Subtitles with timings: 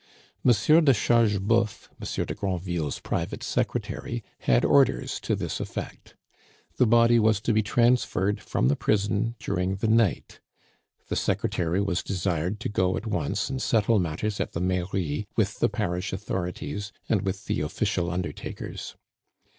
[0.43, 6.15] Monsieur de Chargeboeuf, Monsieur de Granville's private secretary, had orders to this effect.
[6.77, 10.39] The body was to be transferred from the prison during the night.
[11.09, 15.59] The secretary was desired to go at once and settle matters at the Mairie with
[15.59, 18.95] the parish authorities and with the official undertakers.